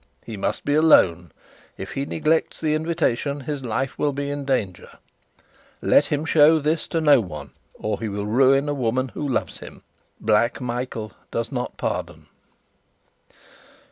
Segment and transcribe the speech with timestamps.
[0.25, 1.31] He must be alone.
[1.77, 4.89] If he neglects the invitation his life will be in danger.
[5.79, 9.59] Let him show this to no one, or he will ruin a woman who loves
[9.59, 9.83] him:
[10.19, 12.25] Black Michael does not pardon."